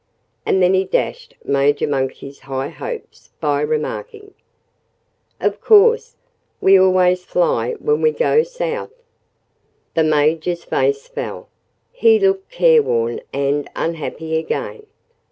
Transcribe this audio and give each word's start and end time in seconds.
And 0.47 0.63
then 0.63 0.73
he 0.73 0.83
dashed 0.83 1.35
Major 1.43 1.85
Monkey's 1.87 2.39
high 2.39 2.69
hopes 2.69 3.29
by 3.39 3.61
remarking, 3.61 4.33
"Of 5.39 5.61
course, 5.61 6.15
we 6.59 6.75
always 6.75 7.23
fly 7.23 7.73
when 7.73 8.01
we 8.01 8.09
go 8.09 8.41
South." 8.41 8.91
The 9.93 10.03
Major's 10.03 10.63
face 10.63 11.07
fell. 11.07 11.49
He 11.91 12.17
looked 12.19 12.49
careworn 12.49 13.21
and 13.31 13.69
unhappy 13.75 14.37
again. 14.37 14.87